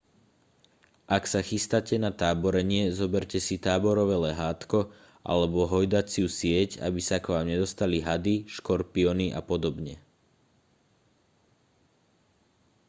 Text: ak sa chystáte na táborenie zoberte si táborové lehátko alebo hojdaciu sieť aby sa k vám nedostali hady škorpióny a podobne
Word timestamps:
ak 1.15 1.23
sa 1.31 1.41
chystáte 1.49 1.93
na 2.05 2.09
táborenie 2.21 2.83
zoberte 2.99 3.37
si 3.47 3.55
táborové 3.67 4.17
lehátko 4.27 4.79
alebo 5.31 5.59
hojdaciu 5.73 6.25
sieť 6.39 6.69
aby 6.87 6.97
sa 7.07 7.17
k 7.21 7.25
vám 7.31 7.45
nedostali 7.51 7.97
hady 8.07 8.35
škorpióny 8.57 9.27
a 9.29 9.41
podobne 9.51 9.95